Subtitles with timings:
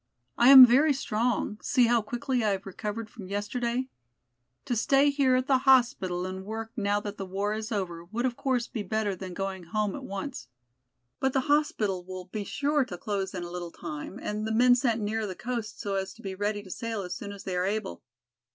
[0.35, 3.87] I am very strong, see how quickly I have recovered from yesterday.
[4.65, 8.25] To stay here at the hospital and work now that the war is over would
[8.25, 10.47] of course be better than going home at once.
[11.19, 14.73] But the hospital will be sure to close in a little time and the men
[14.73, 17.55] sent nearer the coast so as to be ready to sail as soon as they
[17.55, 18.01] are able.